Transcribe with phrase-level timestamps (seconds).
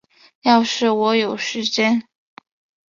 [0.41, 2.07] 要是我有时间